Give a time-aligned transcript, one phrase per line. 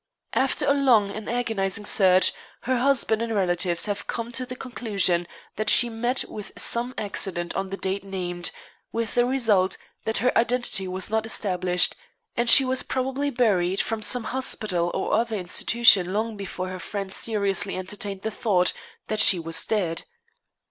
[0.33, 5.27] After a long and agonizing search, her husband and relatives have come to the conclusion
[5.57, 8.49] that she met with some accident on the date named,
[8.91, 11.95] with the result that her identity was not established,
[12.35, 17.15] and she was probably buried from some hospital or other institution long before her friends
[17.15, 18.73] seriously entertained the thought
[19.05, 20.05] that she was dead.